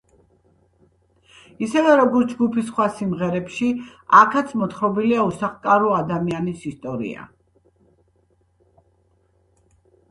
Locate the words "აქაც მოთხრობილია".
4.21-5.27